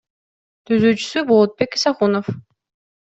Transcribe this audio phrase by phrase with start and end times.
[0.69, 2.33] Түзүүчүсү— Болотбек Исахунов.